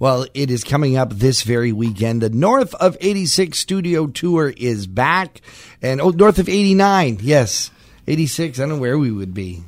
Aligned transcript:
Well, 0.00 0.26
it 0.32 0.50
is 0.50 0.62
coming 0.62 0.96
up 0.96 1.12
this 1.12 1.42
very 1.42 1.72
weekend. 1.72 2.22
The 2.22 2.30
North 2.30 2.72
of 2.76 2.96
86 3.00 3.58
studio 3.58 4.06
tour 4.06 4.54
is 4.56 4.86
back. 4.86 5.40
And, 5.82 6.00
oh, 6.00 6.10
North 6.10 6.38
of 6.38 6.48
89. 6.48 7.18
Yes. 7.20 7.70
86. 8.06 8.58
I 8.58 8.62
don't 8.62 8.68
know 8.68 8.78
where 8.78 8.98
we 8.98 9.10
would 9.10 9.34
be. 9.34 9.64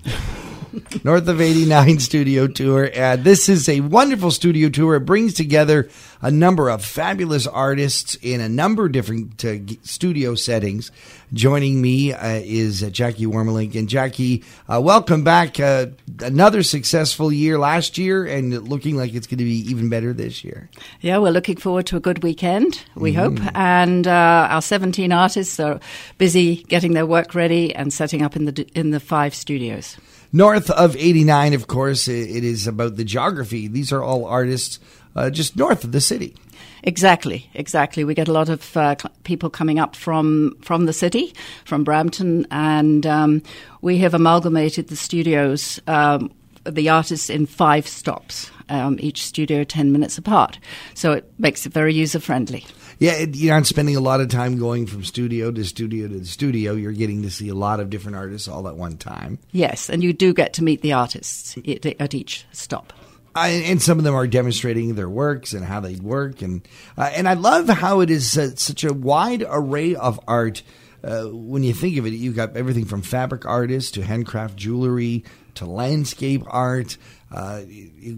North 1.04 1.29
of 1.29 1.41
89 1.41 1.98
studio 2.01 2.46
tour. 2.46 2.91
And 2.95 3.25
this 3.25 3.48
is 3.48 3.69
a 3.69 3.80
wonderful 3.80 4.30
studio 4.30 4.69
tour. 4.69 4.96
It 4.96 5.00
brings 5.00 5.35
together 5.35 5.89
a 6.23 6.30
number 6.30 6.69
of 6.69 6.84
fabulous 6.84 7.46
artists 7.46 8.16
in 8.16 8.41
a 8.41 8.48
number 8.48 8.87
of 8.87 8.93
different 8.93 9.45
uh, 9.45 9.56
studio 9.83 10.34
settings. 10.34 10.93
Joining 11.33 11.80
me 11.80 12.12
uh, 12.12 12.41
is 12.45 12.83
uh, 12.83 12.91
Jackie 12.91 13.27
Warmelink. 13.27 13.75
And 13.75 13.88
Jackie, 13.88 14.45
uh, 14.69 14.80
welcome 14.80 15.25
back. 15.25 15.59
Uh, 15.59 15.87
another 16.20 16.62
successful 16.62 17.32
year 17.32 17.59
last 17.59 17.98
year 17.98 18.27
and 18.27 18.68
looking 18.68 18.96
like 18.96 19.14
it's 19.14 19.27
going 19.27 19.39
to 19.39 19.45
be 19.45 19.71
even 19.71 19.89
better 19.89 20.12
this 20.12 20.45
year. 20.45 20.68
Yeah, 21.00 21.18
we're 21.18 21.30
looking 21.30 21.57
forward 21.57 21.87
to 21.87 21.96
a 21.96 22.00
good 22.00 22.23
weekend, 22.23 22.82
we 22.95 23.12
mm. 23.12 23.16
hope. 23.16 23.57
And 23.57 24.07
uh, 24.07 24.48
our 24.51 24.62
17 24.62 25.12
artists 25.12 25.59
are 25.59 25.80
busy 26.18 26.57
getting 26.65 26.93
their 26.93 27.07
work 27.07 27.34
ready 27.34 27.74
and 27.74 27.93
setting 27.93 28.23
up 28.23 28.37
in 28.37 28.45
the, 28.45 28.68
in 28.74 28.91
the 28.91 29.01
five 29.01 29.34
studios. 29.34 29.96
North 30.33 30.70
of 30.70 30.97
89, 30.97 31.55
of 31.55 31.66
course, 31.66 32.07
it 32.07 32.45
is 32.45 32.66
about 32.66 32.97
the 32.97 33.05
geography. 33.05 33.66
These 33.66 33.93
are 33.93 34.02
all 34.02 34.25
artists 34.27 34.79
uh, 35.16 35.30
just 35.30 35.57
north 35.57 35.83
of 35.83 35.93
the 35.93 36.01
city. 36.01 36.37
Exactly, 36.83 37.51
exactly. 37.52 38.05
We 38.05 38.15
get 38.15 38.29
a 38.29 38.33
lot 38.33 38.48
of 38.48 38.77
uh, 38.77 38.97
cl- 38.97 39.15
people 39.24 39.51
coming 39.51 39.79
up 39.79 39.95
from 39.95 40.57
from 40.62 40.87
the 40.87 40.93
city, 40.93 41.35
from 41.65 41.85
Brampton, 41.85 42.47
and 42.51 43.07
um, 43.07 43.43
we 43.83 43.98
have 43.98 44.15
amalgamated 44.15 44.88
the 44.88 44.97
studios, 44.97 45.80
um, 45.87 46.30
the 46.65 46.88
artists 46.88 47.29
in 47.29 47.47
five 47.47 47.87
stops, 47.87 48.51
um, 48.71 48.99
each 49.01 49.24
studio 49.24 49.62
ten 49.62 49.93
minutes 49.93 50.16
apart. 50.16 50.59
So 50.95 51.12
it 51.12 51.30
makes 51.38 51.66
it 51.66 51.73
very 51.73 51.93
user 51.93 52.21
friendly. 52.21 52.65
Yeah, 53.00 53.12
it, 53.12 53.34
you're 53.34 53.54
not 53.54 53.66
spending 53.66 53.96
a 53.96 54.00
lot 54.00 54.20
of 54.20 54.29
time 54.29 54.59
going 54.59 54.87
from 54.87 55.04
studio 55.04 55.51
to 55.51 55.65
studio 55.65 56.06
to 56.06 56.23
studio. 56.26 56.74
You're 56.74 56.93
getting 56.93 57.23
to 57.23 57.30
see 57.30 57.48
a 57.48 57.54
lot 57.54 57.80
of 57.80 57.88
different 57.88 58.18
artists 58.18 58.46
all 58.46 58.68
at 58.68 58.76
one 58.76 58.98
time. 58.98 59.38
Yes, 59.52 59.88
and 59.88 60.04
you 60.04 60.12
do 60.12 60.34
get 60.34 60.52
to 60.54 60.62
meet 60.62 60.82
the 60.82 60.92
artists 60.92 61.57
at 61.66 62.15
each 62.15 62.46
stop. 62.52 62.92
I, 63.34 63.48
and 63.48 63.80
some 63.80 63.96
of 63.96 64.04
them 64.04 64.15
are 64.15 64.26
demonstrating 64.26 64.97
their 64.97 65.09
works 65.09 65.54
and 65.54 65.65
how 65.65 65.81
they 65.81 65.94
work, 65.94 66.42
and 66.42 66.66
uh, 66.98 67.10
and 67.15 67.26
I 67.26 67.34
love 67.34 67.69
how 67.69 68.00
it 68.00 68.10
is 68.10 68.37
uh, 68.37 68.54
such 68.56 68.84
a 68.84 68.92
wide 68.92 69.47
array 69.48 69.94
of 69.94 70.20
art. 70.28 70.62
Uh, 71.03 71.25
when 71.25 71.62
you 71.62 71.72
think 71.72 71.97
of 71.97 72.04
it, 72.04 72.12
you've 72.12 72.37
got 72.37 72.54
everything 72.54 72.84
from 72.84 73.00
fabric 73.00 73.47
artists 73.47 73.92
to 73.92 74.04
handcraft 74.04 74.56
jewelry 74.56 75.25
to 75.54 75.64
landscape 75.64 76.42
art, 76.47 76.98
uh, 77.31 77.62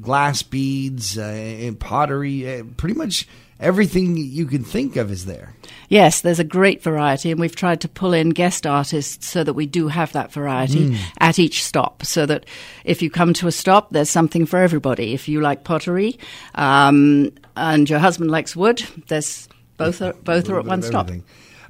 glass 0.01 0.43
beads, 0.43 1.19
uh, 1.19 1.23
and 1.23 1.79
pottery. 1.79 2.61
Uh, 2.61 2.65
pretty 2.77 2.95
much 2.95 3.29
everything 3.61 4.17
you 4.17 4.47
can 4.47 4.65
think 4.65 4.97
of 4.97 5.11
is 5.11 5.25
there. 5.25 5.55
Yes, 5.89 6.23
there's 6.23 6.39
a 6.39 6.45
great 6.45 6.83
variety, 6.83 7.31
and 7.31 7.41
we've 7.41 7.55
tried 7.55 7.81
to 7.83 7.89
pull 7.89 8.13
in 8.13 8.31
guest 8.31 8.67
artists 8.67 9.27
so 9.27 9.45
that 9.45 9.55
we 9.55 9.67
do 9.67 9.89
have 9.89 10.13
that 10.13 10.33
variety 10.33 10.91
mm. 10.91 10.99
at 11.19 11.39
each 11.39 11.63
stop. 11.65 12.05
So 12.05 12.27
that 12.27 12.47
if 12.85 13.03
you 13.03 13.11
come 13.11 13.33
to 13.35 13.47
a 13.47 13.53
stop, 13.53 13.91
there's 13.91 14.11
something 14.11 14.47
for 14.47 14.59
everybody. 14.59 15.15
If 15.15 15.29
you 15.29 15.41
like 15.41 15.65
pottery 15.65 16.19
um, 16.55 17.33
and 17.57 17.89
your 17.89 17.99
husband 17.99 18.31
likes 18.31 18.57
wood, 18.57 18.83
there's 19.09 19.49
both 19.77 20.03
are, 20.03 20.15
both 20.15 20.49
are 20.49 20.59
at 20.59 20.65
one 20.65 20.83
stop. 20.83 21.11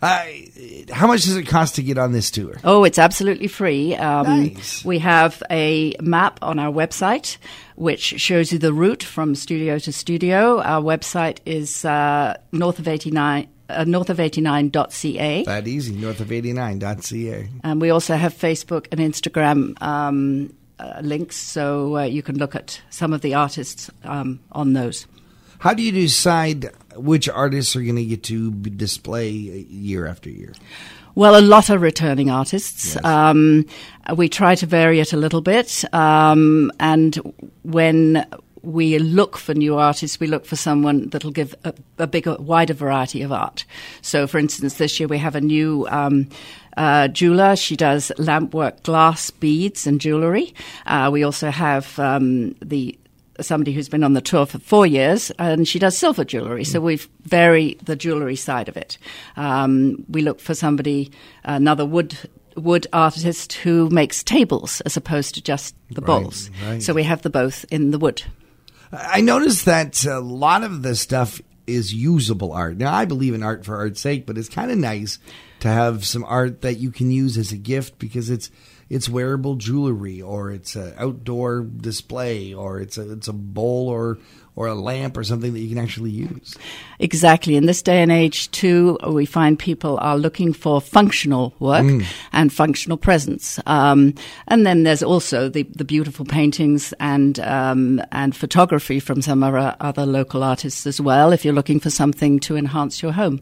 Uh, 0.03 0.27
how 0.91 1.06
much 1.06 1.22
does 1.22 1.36
it 1.36 1.45
cost 1.45 1.77
to 1.77 1.83
get 1.83 1.97
on 1.97 2.11
this 2.11 2.31
tour? 2.31 2.58
Oh, 2.64 2.83
it's 2.83 2.98
absolutely 2.98 3.47
free. 3.47 3.95
Um, 3.95 4.47
nice. 4.47 4.84
We 4.84 4.98
have 4.98 5.42
a 5.48 5.94
map 6.00 6.41
on 6.42 6.59
our 6.59 6.72
website 6.72 7.39
which 7.77 8.20
shows 8.20 8.53
you 8.53 8.59
the 8.59 8.72
route 8.72 9.03
from 9.03 9.34
studio 9.34 9.78
to 9.78 9.92
studio. 9.92 10.61
Our 10.61 10.83
website 10.83 11.39
is 11.47 11.84
uh, 11.84 12.36
north 12.53 12.78
of 12.78 12.89
89 12.89 13.48
uh, 13.69 13.84
northof89.ca. 13.84 15.44
That 15.44 15.67
easy, 15.67 15.94
northof89.ca. 15.94 17.48
And 17.64 17.81
we 17.81 17.91
also 17.91 18.16
have 18.16 18.34
Facebook 18.34 18.87
and 18.93 19.00
Instagram 19.00 19.81
um, 19.81 20.53
uh, 20.78 21.00
links, 21.03 21.37
so 21.37 21.97
uh, 21.97 22.03
you 22.03 22.22
can 22.22 22.38
look 22.38 22.55
at 22.55 22.82
some 22.91 23.12
of 23.12 23.22
the 23.22 23.34
artists 23.34 23.91
um, 24.05 24.41
on 24.50 24.75
those. 24.75 25.06
How 25.60 25.75
do 25.75 25.82
you 25.82 25.93
decide 25.93 26.71
which 26.97 27.28
artists 27.28 27.76
are 27.76 27.82
going 27.82 27.97
to 27.97 28.04
get 28.04 28.22
to 28.25 28.50
display 28.50 29.30
year 29.30 30.06
after 30.06 30.30
year? 30.30 30.53
Well, 31.14 31.38
a 31.38 31.42
lot 31.42 31.69
of 31.69 31.82
returning 31.82 32.30
artists. 32.30 32.94
Yes. 32.94 33.04
Um, 33.04 33.66
we 34.16 34.28
try 34.28 34.54
to 34.54 34.66
vary 34.66 35.00
it 35.00 35.12
a 35.12 35.16
little 35.16 35.42
bit. 35.42 35.84
Um, 35.94 36.72
and 36.81 37.16
when 37.62 38.26
we 38.62 38.98
look 38.98 39.36
for 39.36 39.54
new 39.54 39.76
artists, 39.76 40.20
we 40.20 40.26
look 40.26 40.47
for 40.47 40.56
someone 40.56 41.08
that'll 41.10 41.32
give 41.32 41.54
a, 41.64 41.75
a 41.98 42.06
bigger, 42.06 42.36
wider 42.36 42.75
variety 42.75 43.22
of 43.22 43.32
art. 43.32 43.64
So, 44.00 44.26
for 44.26 44.38
instance, 44.38 44.75
this 44.75 44.98
year 44.98 45.08
we 45.08 45.19
have 45.19 45.34
a 45.34 45.41
new 45.41 45.86
um, 45.91 46.28
uh, 46.76 47.08
jeweler. 47.08 47.56
She 47.56 47.76
does 47.76 48.10
lampwork 48.19 48.82
glass 48.84 49.31
beads 49.31 49.86
and 49.86 50.00
jewelry. 50.00 50.54
Uh, 50.86 51.10
we 51.12 51.25
also 51.25 51.50
have 51.50 51.98
um, 51.98 52.52
the 52.62 52.98
somebody 53.41 53.72
who's 53.72 53.88
been 53.88 54.04
on 54.04 54.12
the 54.12 54.20
tour 54.20 54.47
for 54.47 54.59
four 54.59 54.87
years, 54.87 55.31
and 55.38 55.66
she 55.66 55.78
does 55.78 55.97
silver 55.97 56.25
jewelry. 56.25 56.65
So 56.65 56.81
we 56.81 56.97
vary 57.22 57.78
the 57.82 57.97
jewelry 57.97 58.37
side 58.37 58.69
of 58.69 58.76
it. 58.76 58.98
Um, 59.37 60.04
we 60.09 60.22
look 60.22 60.41
for 60.41 60.54
somebody, 60.54 61.10
another 61.44 61.87
wood 61.87 62.16
wood 62.54 62.87
artist 62.93 63.54
who 63.54 63.88
makes 63.88 64.22
tables 64.22 64.82
as 64.82 64.97
opposed 64.97 65.34
to 65.34 65.43
just 65.43 65.75
the 65.91 66.03
bowls. 66.03 66.50
Right. 66.66 66.82
So 66.82 66.93
we 66.93 67.03
have 67.04 67.22
the 67.22 67.31
both 67.31 67.65
in 67.70 67.93
the 67.93 67.98
wood. 67.98 68.22
I 68.93 69.22
noticed 69.22 69.64
that 69.64 70.04
a 70.04 70.20
lot 70.20 70.62
of 70.62 70.82
the 70.82 70.94
stuff 70.94 71.41
is 71.66 71.94
usable 71.94 72.53
art. 72.53 72.76
Now, 72.76 72.93
I 72.93 73.04
believe 73.04 73.34
in 73.34 73.43
art 73.43 73.64
for 73.64 73.76
art's 73.76 74.00
sake, 74.00 74.26
but 74.26 74.37
it's 74.37 74.49
kind 74.49 74.70
of 74.70 74.76
nice 74.78 75.19
to 75.60 75.69
have 75.69 76.04
some 76.04 76.25
art 76.25 76.60
that 76.62 76.75
you 76.75 76.91
can 76.91 77.10
use 77.10 77.38
as 77.38 77.53
a 77.53 77.56
gift 77.56 77.99
because 77.99 78.28
it's 78.28 78.50
it's 78.88 79.09
wearable 79.09 79.56
jewelry 79.56 80.20
or 80.20 80.50
it's 80.50 80.76
an 80.76 80.94
outdoor 80.98 81.62
display 81.62 82.54
or 82.54 82.81
it's 82.81 82.98
a 82.98 83.12
it's 83.12 83.28
a 83.28 83.32
bowl 83.32 83.88
or 83.88 84.19
or 84.54 84.66
a 84.66 84.75
lamp 84.75 85.16
or 85.16 85.25
something 85.25 85.53
that 85.54 85.60
you 85.60 85.69
can 85.69 85.82
actually 85.82 86.10
use. 86.10 86.56
Exactly. 86.98 87.56
In 87.56 87.66
this 87.66 87.81
day 87.81 88.03
and 88.03 88.12
age, 88.12 88.50
too, 88.50 88.98
we 89.09 89.25
find 89.25 89.59
people 89.59 89.98
are 90.03 90.19
looking 90.19 90.53
for 90.53 90.81
functional 90.81 91.54
work 91.59 91.84
mm. 91.84 92.04
and 92.32 92.53
functional 92.53 92.98
presence. 92.98 93.59
Um, 93.65 94.15
and 94.48 94.66
then 94.66 94.82
there's 94.82 95.03
also 95.03 95.49
the, 95.49 95.62
the 95.62 95.84
beautiful 95.84 96.26
paintings 96.26 96.93
and 97.00 97.41
um, 97.41 98.03
and 98.12 98.37
photography 98.37 99.00
from 99.00 99.22
some 99.22 99.43
other, 99.43 99.75
other 99.81 100.04
local 100.04 100.43
artists 100.43 100.87
as 100.87 101.00
well. 101.00 101.32
If 101.32 101.44
you're 101.44 101.54
looking 101.54 101.81
for 101.81 101.91
something 101.91 102.38
to 102.41 102.56
enhance 102.56 103.03
your 103.03 103.12
home. 103.12 103.41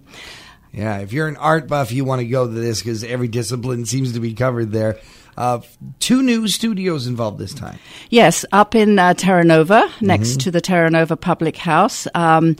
Yeah, 0.72 0.98
if 0.98 1.12
you're 1.12 1.26
an 1.26 1.36
art 1.36 1.66
buff, 1.66 1.90
you 1.90 2.04
want 2.04 2.20
to 2.20 2.26
go 2.26 2.46
to 2.46 2.52
this 2.52 2.80
because 2.80 3.02
every 3.02 3.26
discipline 3.26 3.86
seems 3.86 4.12
to 4.12 4.20
be 4.20 4.34
covered 4.34 4.70
there. 4.70 5.00
Uh, 5.36 5.60
two 5.98 6.22
new 6.22 6.48
studios 6.48 7.06
involved 7.06 7.38
this 7.38 7.54
time. 7.54 7.78
Yes, 8.10 8.44
up 8.52 8.74
in 8.74 8.98
uh, 8.98 9.14
Terra 9.14 9.44
Nova, 9.44 9.90
next 10.00 10.30
mm-hmm. 10.30 10.38
to 10.38 10.50
the 10.50 10.60
Terra 10.60 10.90
Nova 10.90 11.16
Public 11.16 11.56
House. 11.56 12.06
Um, 12.14 12.56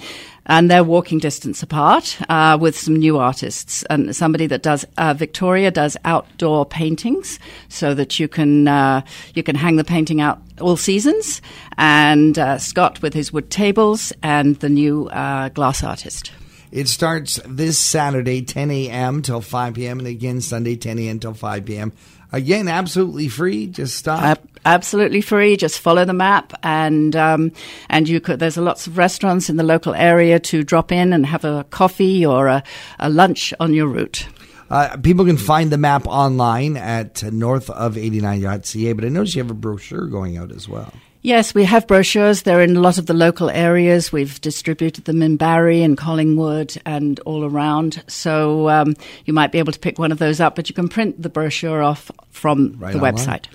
and 0.46 0.70
they're 0.70 0.84
walking 0.84 1.18
distance 1.18 1.62
apart 1.62 2.18
uh, 2.28 2.58
with 2.60 2.76
some 2.76 2.96
new 2.96 3.18
artists 3.18 3.84
and 3.84 4.14
somebody 4.16 4.46
that 4.48 4.62
does 4.62 4.84
uh, 4.98 5.14
Victoria 5.14 5.70
does 5.70 5.96
outdoor 6.04 6.66
paintings 6.66 7.38
so 7.68 7.94
that 7.94 8.18
you 8.18 8.26
can 8.26 8.66
uh, 8.66 9.02
you 9.34 9.42
can 9.42 9.54
hang 9.54 9.76
the 9.76 9.84
painting 9.84 10.20
out 10.20 10.40
all 10.60 10.76
seasons 10.76 11.40
and 11.78 12.38
uh, 12.38 12.58
Scott 12.58 13.00
with 13.00 13.14
his 13.14 13.32
wood 13.32 13.50
tables 13.50 14.12
and 14.22 14.56
the 14.56 14.68
new 14.68 15.08
uh, 15.08 15.50
glass 15.50 15.84
artist. 15.84 16.32
It 16.72 16.88
starts 16.88 17.40
this 17.46 17.78
Saturday, 17.78 18.42
10 18.42 18.70
a.m. 18.70 19.22
till 19.22 19.40
5 19.40 19.74
p.m., 19.74 19.98
and 19.98 20.06
again 20.08 20.40
Sunday, 20.40 20.76
10 20.76 20.98
a.m. 21.00 21.18
till 21.18 21.34
5 21.34 21.64
p.m. 21.64 21.92
Again, 22.32 22.68
absolutely 22.68 23.28
free. 23.28 23.66
Just 23.66 23.96
stop. 23.96 24.40
absolutely 24.64 25.20
free. 25.20 25.56
Just 25.56 25.80
follow 25.80 26.04
the 26.04 26.12
map, 26.12 26.52
and 26.62 27.16
um, 27.16 27.50
and 27.88 28.08
you 28.08 28.20
could. 28.20 28.38
There's 28.38 28.56
lots 28.56 28.86
of 28.86 28.98
restaurants 28.98 29.50
in 29.50 29.56
the 29.56 29.64
local 29.64 29.94
area 29.94 30.38
to 30.38 30.62
drop 30.62 30.92
in 30.92 31.12
and 31.12 31.26
have 31.26 31.44
a 31.44 31.64
coffee 31.70 32.24
or 32.24 32.46
a, 32.46 32.62
a 33.00 33.10
lunch 33.10 33.52
on 33.58 33.74
your 33.74 33.88
route. 33.88 34.28
Uh, 34.70 34.96
people 34.98 35.24
can 35.24 35.36
find 35.36 35.72
the 35.72 35.78
map 35.78 36.06
online 36.06 36.76
at 36.76 37.14
northof89.ca, 37.14 38.92
but 38.92 39.04
I 39.04 39.08
notice 39.08 39.34
you 39.34 39.42
have 39.42 39.50
a 39.50 39.54
brochure 39.54 40.06
going 40.06 40.36
out 40.36 40.52
as 40.52 40.68
well. 40.68 40.92
Yes, 41.22 41.54
we 41.54 41.64
have 41.64 41.86
brochures. 41.86 42.42
They're 42.42 42.62
in 42.62 42.76
a 42.76 42.80
lot 42.80 42.96
of 42.96 43.04
the 43.04 43.12
local 43.12 43.50
areas. 43.50 44.10
We've 44.10 44.40
distributed 44.40 45.04
them 45.04 45.20
in 45.20 45.36
Barrie 45.36 45.82
and 45.82 45.96
Collingwood 45.96 46.80
and 46.86 47.20
all 47.20 47.44
around. 47.44 48.02
So 48.06 48.70
um, 48.70 48.94
you 49.26 49.34
might 49.34 49.52
be 49.52 49.58
able 49.58 49.72
to 49.72 49.78
pick 49.78 49.98
one 49.98 50.12
of 50.12 50.18
those 50.18 50.40
up, 50.40 50.56
but 50.56 50.70
you 50.70 50.74
can 50.74 50.88
print 50.88 51.20
the 51.20 51.28
brochure 51.28 51.82
off 51.82 52.10
from 52.30 52.76
right 52.78 52.92
the 52.92 52.98
online. 52.98 53.14
website. 53.14 53.46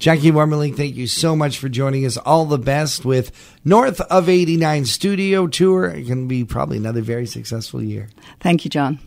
Jackie 0.00 0.32
Warmelink, 0.32 0.76
thank 0.76 0.96
you 0.96 1.06
so 1.06 1.36
much 1.36 1.58
for 1.58 1.68
joining 1.68 2.04
us. 2.04 2.16
All 2.16 2.44
the 2.44 2.58
best 2.58 3.04
with 3.04 3.30
North 3.64 4.00
of 4.00 4.28
89 4.28 4.84
Studio 4.86 5.46
Tour. 5.46 5.90
It 5.90 6.08
can 6.08 6.26
be 6.26 6.44
probably 6.44 6.78
another 6.78 7.02
very 7.02 7.26
successful 7.26 7.80
year. 7.80 8.08
Thank 8.40 8.64
you, 8.64 8.68
John. 8.68 8.98